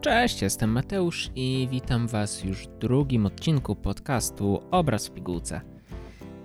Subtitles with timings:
[0.00, 5.60] Cześć, jestem Mateusz i witam Was już w drugim odcinku podcastu Obraz w pigułce.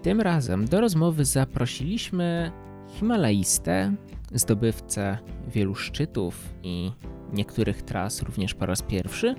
[0.01, 2.51] Tym razem do rozmowy zaprosiliśmy
[2.87, 3.95] Himalajistę,
[4.33, 6.91] zdobywcę wielu szczytów i
[7.33, 9.35] niektórych tras również po raz pierwszy,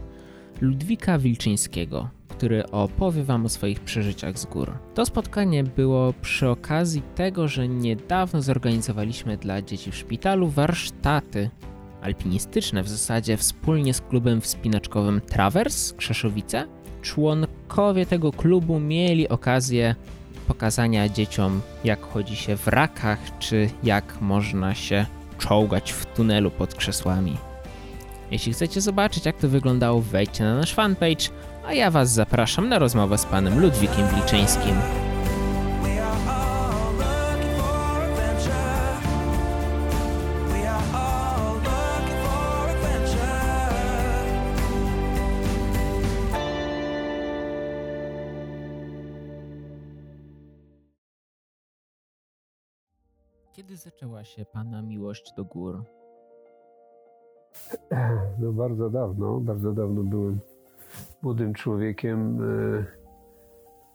[0.61, 4.73] Ludwika Wilczyńskiego, który opowie Wam o swoich przeżyciach z gór.
[4.95, 11.51] To spotkanie było przy okazji tego, że niedawno zorganizowaliśmy dla dzieci w szpitalu warsztaty
[12.03, 16.67] alpinistyczne w zasadzie wspólnie z klubem wspinaczkowym Travers Krzeszowice.
[17.03, 19.95] Członkowie tego klubu mieli okazję
[20.49, 25.07] pokazania dzieciom, jak chodzi się w rakach, czy jak można się
[25.39, 27.37] czołgać w tunelu pod krzesłami.
[28.31, 31.29] Jeśli chcecie zobaczyć, jak to wyglądało, wejdźcie na nasz fanpage,
[31.67, 35.06] a ja Was zapraszam na rozmowę z panem Ludwikiem Wilczyńskim.
[53.67, 55.84] Kiedy zaczęła się Pana miłość do gór?
[58.39, 60.41] No bardzo dawno, bardzo dawno byłem
[61.23, 62.84] młodym człowiekiem e,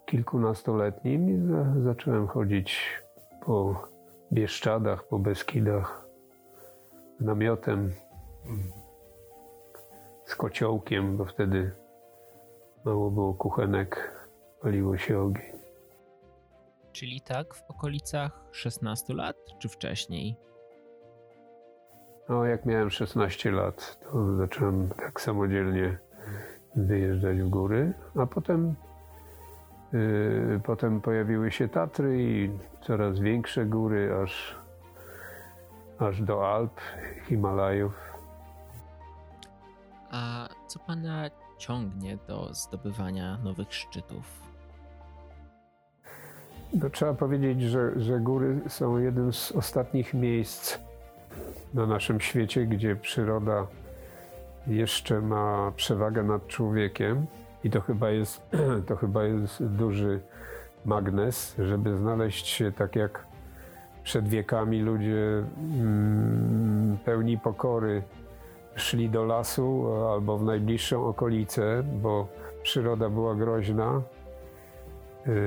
[0.06, 2.80] kilkunastoletnim i za, zacząłem chodzić
[3.46, 3.88] po
[4.34, 6.08] Bieszczadach, po Beskidach
[7.20, 7.92] z namiotem,
[10.26, 11.72] z kociołkiem, bo wtedy
[12.86, 14.12] mało było kuchenek,
[14.62, 15.61] paliło się ogień.
[16.92, 20.38] Czyli tak w okolicach 16 lat, czy wcześniej?
[22.30, 25.98] No, jak miałem 16 lat, to zacząłem tak samodzielnie
[26.76, 28.76] wyjeżdżać w góry, a potem,
[29.94, 32.50] yy, potem pojawiły się Tatry i
[32.82, 34.56] coraz większe góry, aż,
[36.00, 36.80] aż do Alp,
[37.28, 37.94] Himalajów.
[40.12, 44.51] A co pana ciągnie do zdobywania nowych szczytów?
[46.74, 50.78] No, trzeba powiedzieć, że, że góry są jednym z ostatnich miejsc
[51.74, 53.68] na naszym świecie, gdzie przyroda
[54.68, 57.26] jeszcze ma przewagę nad człowiekiem.
[57.64, 58.42] I to chyba jest,
[58.88, 60.20] to chyba jest duży
[60.86, 63.26] magnes, żeby znaleźć się tak jak
[64.04, 68.04] przed wiekami ludzie mm, pełni pokory
[68.76, 72.28] szli do lasu albo w najbliższą okolicę, bo
[72.64, 74.02] przyroda była groźna,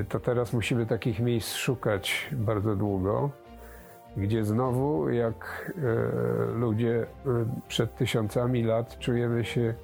[0.08, 3.30] to teraz musimy takich miejsc szukać bardzo długo
[4.16, 7.06] gdzie znowu, jak e, ludzie e,
[7.68, 9.74] przed tysiącami lat, czujemy się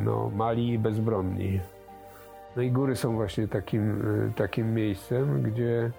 [0.00, 1.60] no, mali i bezbronni.
[2.56, 4.02] No i góry są właśnie takim,
[4.36, 5.90] takim miejscem, gdzie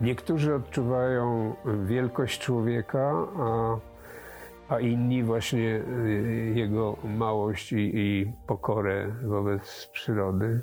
[0.00, 1.54] niektórzy odczuwają
[1.84, 3.76] wielkość człowieka, a,
[4.68, 5.82] a inni właśnie
[6.54, 10.60] jego małość i, i pokorę wobec przyrody.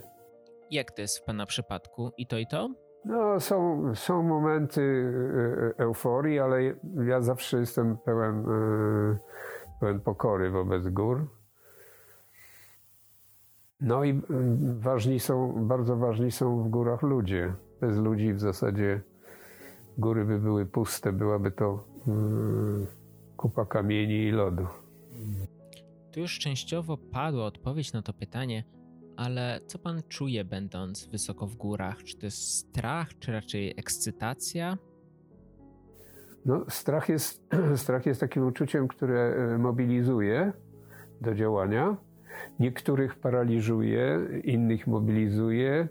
[0.72, 2.12] Jak to jest w Pana przypadku?
[2.18, 2.70] I to, i to?
[3.06, 6.62] No, są, są momenty e, e, euforii, ale
[7.06, 8.46] ja zawsze jestem pełen,
[9.80, 11.28] pełen pokory wobec gór.
[13.82, 14.22] No i
[14.80, 17.54] ważni są, bardzo ważni są w górach ludzie.
[17.82, 19.02] Bez ludzi w zasadzie
[19.98, 21.84] góry by były puste, byłaby to
[23.44, 24.68] kupa kamieni i lodu.
[26.12, 28.64] Tu już częściowo padła odpowiedź na to pytanie,
[29.18, 32.04] ale co pan czuje, będąc wysoko w górach?
[32.04, 34.78] Czy to jest strach, czy raczej ekscytacja?
[36.46, 37.50] No, strach jest,
[37.84, 40.54] strach jest takim uczuciem, które e, mobilizuje
[41.22, 41.98] do działania.
[42.60, 45.88] Niektórych paraliżuje, innych mobilizuje,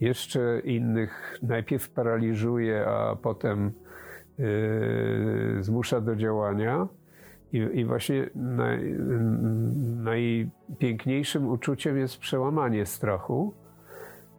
[0.00, 3.72] jeszcze innych najpierw paraliżuje, a potem
[5.60, 6.88] zmusza do działania.
[7.52, 8.94] I, i właśnie naj,
[10.02, 13.54] najpiękniejszym uczuciem jest przełamanie strachu.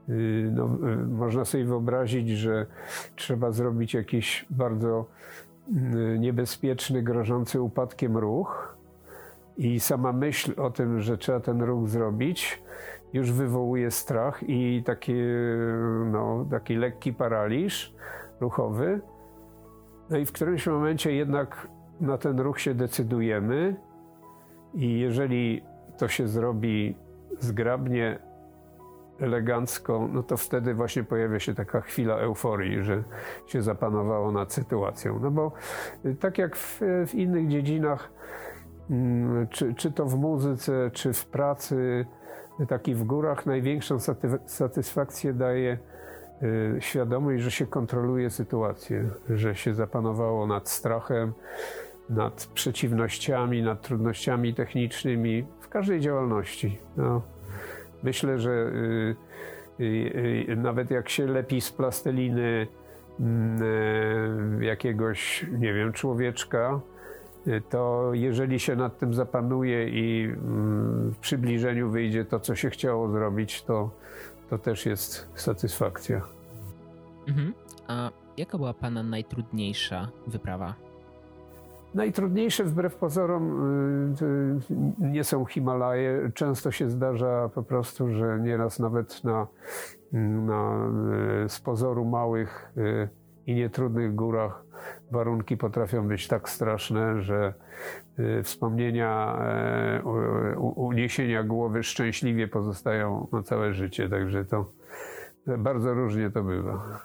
[0.09, 2.65] Y, no, y, można sobie wyobrazić, że
[3.15, 5.05] trzeba zrobić jakiś bardzo
[6.19, 8.77] niebezpieczny, grożący upadkiem ruch,
[9.57, 12.63] i sama myśl o tym, że trzeba ten ruch zrobić,
[13.13, 15.13] już wywołuje strach i taki,
[16.11, 17.93] no, taki lekki paraliż
[18.39, 19.01] ruchowy.
[20.09, 21.67] No i w którymś momencie jednak
[22.01, 23.75] na ten ruch się decydujemy
[24.73, 25.61] i jeżeli
[25.97, 26.95] to się zrobi
[27.39, 28.19] zgrabnie,
[29.19, 33.03] elegancko, no to wtedy właśnie pojawia się taka chwila euforii, że
[33.47, 35.19] się zapanowało nad sytuacją.
[35.19, 35.51] No bo
[36.05, 38.11] y, tak jak w, w innych dziedzinach,
[38.89, 42.05] mm, czy, czy to w muzyce, czy w pracy,
[42.67, 43.97] taki w górach, największą
[44.45, 45.92] satysfakcję daje y,
[46.79, 51.33] świadomość, że się kontroluje sytuację, że się zapanowało nad strachem,
[52.09, 56.77] nad przeciwnościami, nad trudnościami technicznymi w każdej działalności.
[56.97, 57.21] No,
[58.03, 59.15] myślę, że y,
[59.79, 62.67] y, y, nawet jak się lepi z plasteliny
[64.61, 66.79] y, jakiegoś, nie wiem, człowieczka,
[67.47, 72.69] y, to jeżeli się nad tym zapanuje i mm, w przybliżeniu wyjdzie to, co się
[72.69, 73.91] chciało zrobić, to,
[74.49, 76.21] to też jest satysfakcja.
[77.27, 77.53] Mhm.
[77.87, 80.75] A jaka była Pana najtrudniejsza wyprawa?
[81.93, 83.67] Najtrudniejsze wbrew pozorom
[84.21, 84.59] y,
[84.99, 86.31] nie są Himalaje.
[86.33, 89.47] Często się zdarza po prostu, że nieraz nawet na,
[90.11, 90.87] na
[91.45, 94.65] y, z pozoru małych y, i nietrudnych górach
[95.11, 97.53] warunki potrafią być tak straszne, że
[98.43, 99.39] wspomnienia
[100.75, 104.09] uniesienia głowy szczęśliwie pozostają na całe życie.
[104.09, 104.71] Także to
[105.57, 106.99] bardzo różnie to bywa.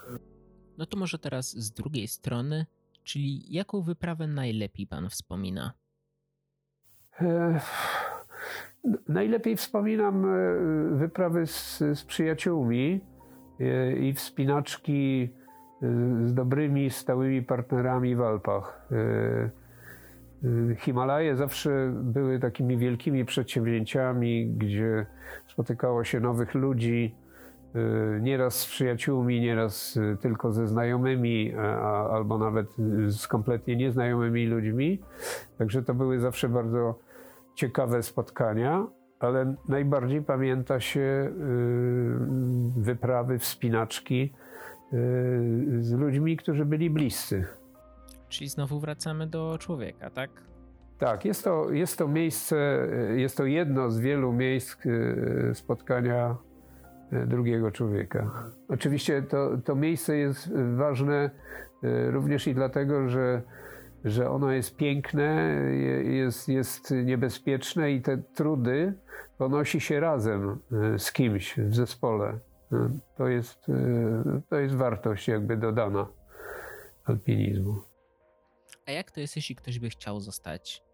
[0.78, 2.66] No to może teraz z drugiej strony
[3.08, 5.72] Czyli jaką wyprawę najlepiej pan wspomina?
[7.20, 7.60] E,
[9.08, 10.38] najlepiej wspominam e,
[10.98, 13.00] wyprawy z, z przyjaciółmi
[13.60, 15.28] e, i wspinaczki
[16.24, 18.88] z dobrymi, stałymi partnerami w Alpach.
[20.76, 25.06] Himalaje zawsze były takimi wielkimi przedsięwzięciami, gdzie
[25.46, 27.14] spotykało się nowych ludzi,
[27.76, 31.54] Y, nieraz z przyjaciółmi, nieraz y, tylko ze znajomymi,
[32.10, 32.66] albo nawet
[33.06, 34.98] z kompletnie nieznajomymi ludźmi.
[35.58, 36.98] Także to były zawsze bardzo
[37.54, 38.86] ciekawe spotkania,
[39.20, 41.30] ale najbardziej pamięta się y,
[42.76, 44.32] wyprawy, wspinaczki
[45.80, 47.44] z ludźmi, którzy byli bliscy.
[48.28, 50.30] Czyli znowu wracamy do człowieka, tak?
[50.98, 54.76] Tak, jest to, jest to miejsce, jest to jedno z wielu miejsc
[55.54, 56.36] spotkania
[57.26, 58.30] drugiego człowieka.
[58.68, 61.30] Oczywiście to, to miejsce jest ważne
[62.10, 63.42] również i dlatego, że,
[64.04, 65.52] że ono jest piękne,
[66.04, 68.94] jest, jest niebezpieczne i te trudy
[69.38, 70.58] ponosi się razem
[70.98, 72.38] z kimś w zespole.
[72.72, 73.66] E, to jest,
[74.48, 76.08] to jest wartość jakby dodana
[77.04, 77.74] alpinizmu.
[78.86, 80.84] A jak to jest, jeśli ktoś by chciał zostać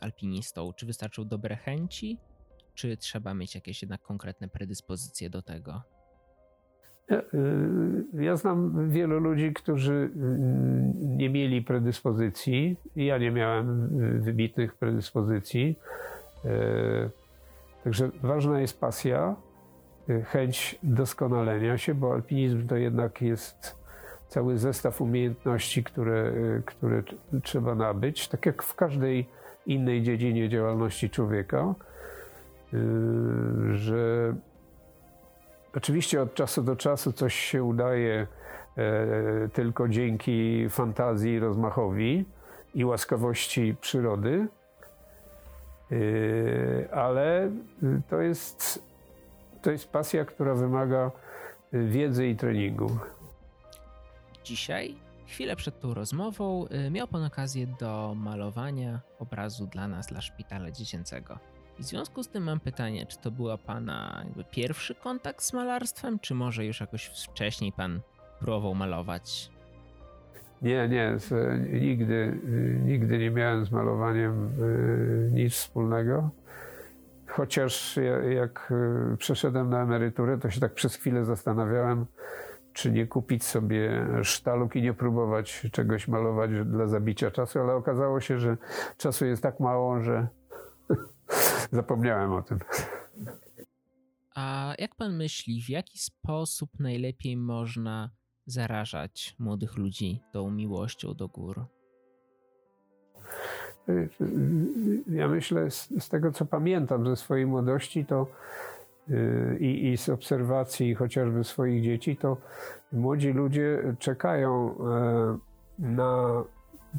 [0.00, 0.72] alpinistą?
[0.72, 2.18] Czy wystarczą dobre chęci?
[2.80, 5.82] czy trzeba mieć jakieś jednak konkretne predyspozycje do tego?
[7.10, 10.10] Ja, y, ja znam wielu ludzi, którzy y,
[10.96, 12.76] nie mieli predyspozycji.
[12.96, 13.88] Ja nie miałem
[14.20, 15.78] wybitnych predyspozycji.
[17.84, 19.36] Także ważna jest pasja,
[20.24, 23.80] chęć doskonalenia się, bo alpinizm to jednak jest
[24.28, 26.32] cały zestaw umiejętności, które,
[26.66, 27.02] które
[27.42, 29.28] trzeba nabyć, tak jak w każdej
[29.66, 31.74] innej dziedzinie działalności człowieka.
[32.74, 34.34] Y, że
[35.76, 38.26] oczywiście od czasu do czasu coś się udaje
[38.76, 42.24] e, tylko dzięki fantazji, rozmachowi
[42.74, 44.46] i łaskawości przyrody,
[45.92, 47.50] y, ale
[48.08, 48.89] to jest,
[49.62, 51.10] to jest pasja, która wymaga
[51.72, 52.98] wiedzy i treningu.
[54.44, 54.94] Dzisiaj,
[55.26, 60.70] chwilę przed tą rozmową, y, miał Pan okazję do malowania obrazu dla nas, dla szpitala
[60.70, 61.38] dziecięcego.
[61.78, 66.18] I w związku z tym mam pytanie, czy to była pana pierwszy kontakt z malarstwem,
[66.18, 68.00] czy może już jakoś wcześniej pan
[68.40, 69.50] próbował malować?
[70.62, 71.16] Nie, nie,
[71.80, 72.38] nigdy,
[72.84, 76.30] nigdy nie miałem z malowaniem y, nic wspólnego.
[77.30, 77.98] Chociaż
[78.30, 78.72] jak
[79.12, 82.06] y, przeszedłem na emeryturę, to się tak przez chwilę zastanawiałem,
[82.72, 88.20] czy nie kupić sobie sztaluk i nie próbować czegoś malować dla zabicia czasu, ale okazało
[88.20, 88.56] się, że
[88.96, 90.28] czasu jest tak mało, że
[91.72, 92.58] Zapomniałem o tym.
[94.34, 98.10] A jak pan myśli, w jaki sposób najlepiej można
[98.46, 101.66] zarażać młodych ludzi tą miłością do gór?
[105.06, 108.26] Ja myślę, z, z tego co pamiętam ze swojej młodości, to
[109.60, 112.36] i, i z obserwacji chociażby swoich dzieci, to
[112.92, 114.74] młodzi ludzie czekają
[115.78, 116.44] yy, na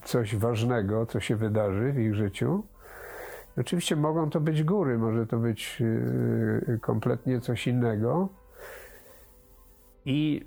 [0.03, 2.63] coś ważnego, co się wydarzy w ich życiu
[3.57, 8.29] Oczywiście mogą to być góry, może to być y, kompletnie coś innego.
[10.05, 10.45] I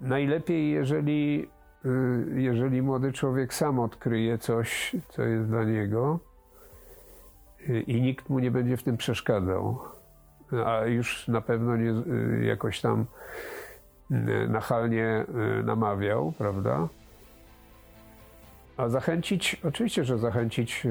[0.00, 1.48] najlepiej, jeżeli, y,
[2.34, 6.18] jeżeli młody człowiek sam odkryje coś, co jest dla niego
[7.68, 9.78] y, i nikt mu nie będzie w tym przeszkadzał,
[10.66, 11.92] a już na pewno nie
[12.46, 13.06] jakoś tam
[14.48, 15.24] nachalnie
[15.64, 16.88] namawiał, prawda?
[18.76, 20.86] A zachęcić, oczywiście, że zachęcić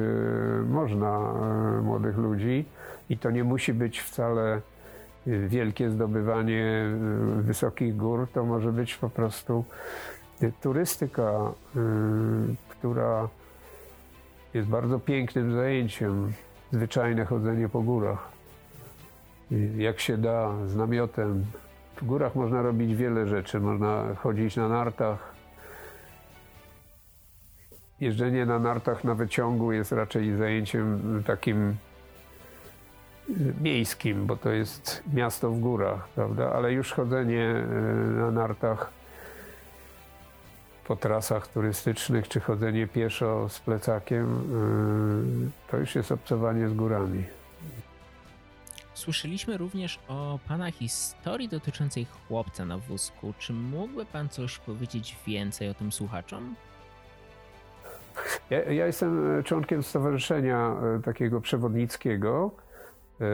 [0.66, 1.34] można
[1.84, 2.66] młodych ludzi
[3.10, 4.62] i to nie musi być wcale
[5.28, 6.86] wielkie zdobywanie
[7.38, 9.66] wysokich gór, to może być po prostu
[10.62, 11.52] turystyka,
[12.70, 13.28] która
[14.54, 16.34] jest bardzo pięknym zajęciem,
[16.72, 18.30] zwyczajne chodzenie po górach.
[19.78, 21.46] Jak się da, z namiotem.
[21.96, 23.60] W górach można robić wiele rzeczy.
[23.60, 25.36] Można chodzić na nartach.
[28.00, 31.76] Jeżdżenie na nartach na wyciągu jest raczej zajęciem takim
[33.62, 36.52] miejskim, bo to jest miasto w górach, prawda?
[36.54, 37.66] Ale już chodzenie e,
[38.18, 38.90] na nartach
[40.88, 44.26] po trasach turystycznych, czy chodzenie pieszo z plecakiem,
[45.68, 47.24] e, to już jest obcowanie z górami.
[48.94, 53.34] Słyszeliśmy również o Pana historii dotyczącej chłopca na wózku.
[53.38, 56.56] Czy mógłby Pan coś powiedzieć więcej o tym słuchaczom?
[58.50, 62.52] Ja, ja jestem członkiem stowarzyszenia e, takiego przewodnickiego,
[63.22, 63.26] E,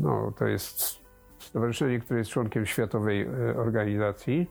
[0.00, 1.00] no, to jest
[1.38, 4.50] stowarzyszenie, które jest członkiem światowej organizacji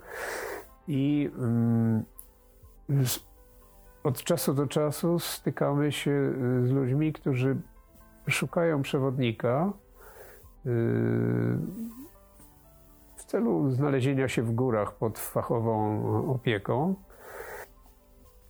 [0.88, 2.04] i mm,
[4.04, 7.56] od czasu do czasu stykamy się e, z ludźmi, którzy
[8.28, 9.74] szukają przewodnika
[13.16, 16.96] w celu znalezienia się w górach pod fachową opieką.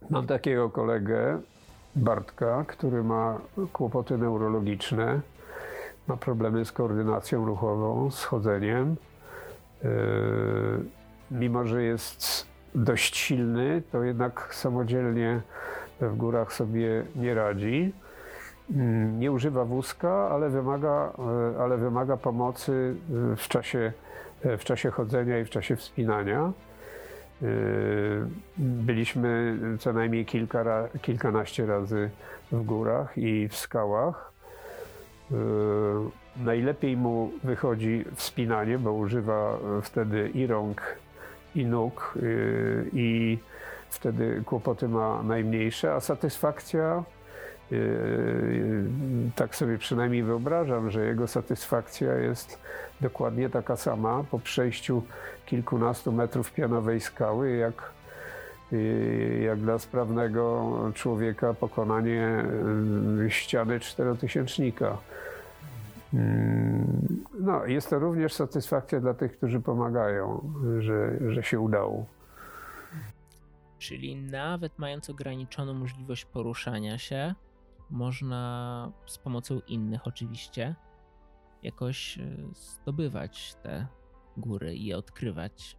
[0.09, 1.41] Mam takiego kolegę,
[1.95, 3.39] Bartka, który ma
[3.73, 5.21] kłopoty neurologiczne
[6.07, 8.95] ma problemy z koordynacją ruchową, z chodzeniem.
[9.83, 9.89] Yy,
[11.33, 15.41] mimo, że jest dość silny, to jednak samodzielnie
[16.01, 17.93] w górach sobie nie radzi.
[18.69, 18.83] Yy,
[19.19, 21.13] nie używa wózka, ale wymaga,
[21.53, 22.95] yy, ale wymaga pomocy
[23.37, 23.93] w czasie,
[24.43, 26.53] w czasie chodzenia i w czasie wspinania.
[28.57, 32.09] Byliśmy co najmniej kilka, kilkanaście razy
[32.51, 34.31] w górach i w skałach.
[35.31, 35.35] E,
[36.37, 40.81] najlepiej mu wychodzi wspinanie, bo używa wtedy i rąk,
[41.55, 42.21] i nóg, e,
[42.93, 43.37] i
[43.89, 47.03] wtedy kłopoty ma najmniejsze, a satysfakcja,
[47.71, 47.75] e,
[49.35, 52.59] tak sobie przynajmniej wyobrażam, że jego satysfakcja jest
[53.01, 55.03] dokładnie taka sama po przejściu
[55.45, 57.91] kilkunastu metrów pianowej skały, jak,
[59.41, 62.43] jak dla sprawnego człowieka pokonanie
[63.29, 64.97] ściany czterotysięcznika.
[66.13, 72.05] Mm, no, jest to również satysfakcja dla tych, którzy pomagają, że, że się udało.
[73.79, 77.35] Czyli nawet mając ograniczoną możliwość poruszania się,
[77.89, 80.75] można z pomocą innych oczywiście
[81.63, 82.21] jakoś e,
[82.53, 83.87] zdobywać te
[84.37, 85.77] góry i je odkrywać.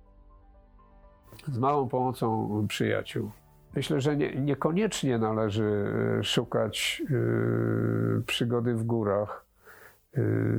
[1.49, 3.31] Z małą pomocą przyjaciół.
[3.75, 9.44] Myślę, że nie, niekoniecznie należy e, szukać yy, przygody w górach Y,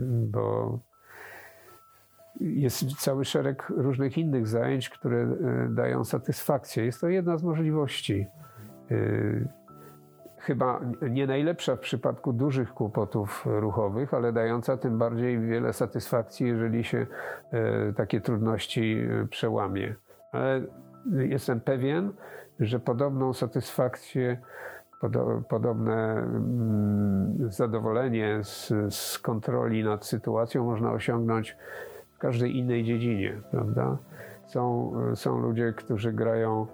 [0.08, 0.80] bo
[2.40, 6.86] jest cały szereg różnych innych zajęć, które y, dają satysfakcję.
[6.86, 8.28] Jest to jedna z możliwości.
[8.92, 9.48] Y,
[10.38, 16.84] chyba nie najlepsza w przypadku dużych kłopotów ruchowych, ale dająca tym bardziej wiele satysfakcji, jeżeli
[16.84, 17.08] się
[17.96, 19.96] takie trudności przełamie.
[20.32, 20.62] Ale
[21.12, 22.14] jestem pewien,
[22.60, 24.38] że podobną satysfakcję
[25.50, 31.58] podobne mm, zadowolenie z, z kontroli nad sytuacją można osiągnąć
[32.16, 33.98] w każdej innej dziedzinie, prawda?
[34.48, 36.68] Są, są ludzie, którzy grają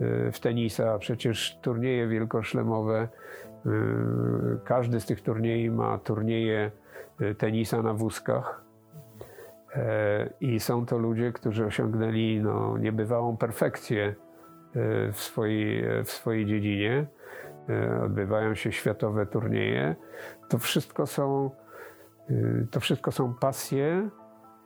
[0.00, 3.08] y, w tenisa, przecież turnieje wielkoszlemowe,
[3.66, 3.70] y,
[4.64, 6.70] każdy z tych turniejów ma turnieje
[7.20, 8.64] y, tenisa na wózkach.
[9.74, 14.14] E, I są to ludzie, którzy osiągnęli no, niebywałą perfekcję
[15.12, 17.06] w swojej, w swojej dziedzinie.
[17.70, 19.96] E, odbywają się światowe turnieje.
[20.48, 21.50] To wszystko są,
[22.30, 22.34] e,
[22.70, 24.08] to wszystko są pasje,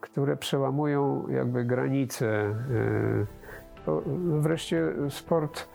[0.00, 2.26] które przełamują jakby granice.
[2.26, 2.54] E,
[4.40, 5.68] wreszcie sport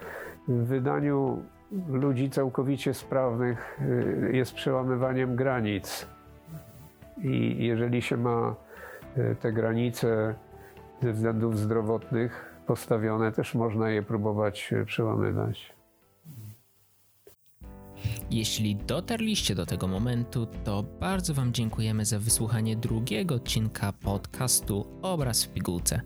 [0.47, 1.43] w wydaniu
[1.87, 3.79] ludzi całkowicie sprawnych
[4.31, 6.07] jest przełamywaniem granic.
[7.17, 8.55] I jeżeli się ma
[9.39, 10.35] te granice
[11.01, 15.78] ze względów zdrowotnych postawione, też można je próbować przełamywać.
[18.31, 25.43] Jeśli dotarliście do tego momentu, to bardzo Wam dziękujemy za wysłuchanie drugiego odcinka podcastu Obraz
[25.43, 26.01] w pigułce.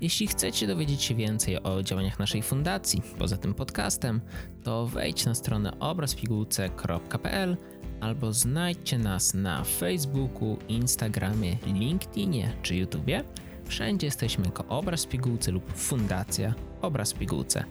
[0.00, 4.20] Jeśli chcecie dowiedzieć się więcej o działaniach naszej fundacji poza tym podcastem,
[4.62, 7.56] to wejdź na stronę obrazpigułce.pl
[8.00, 13.24] albo znajdźcie nas na Facebooku, Instagramie, LinkedInie czy YouTubie.
[13.64, 17.64] Wszędzie jesteśmy jako Obraz Pigułce lub Fundacja Obraz Pigułce.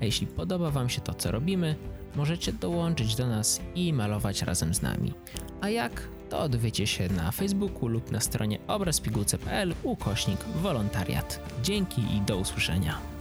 [0.00, 1.76] A jeśli podoba Wam się to, co robimy,
[2.16, 5.12] możecie dołączyć do nas i malować razem z nami.
[5.60, 6.08] A jak?
[6.28, 11.40] To odwiecie się na Facebooku lub na stronie obrazpigułce.pl ukośnik wolontariat.
[11.62, 13.17] Dzięki i do usłyszenia.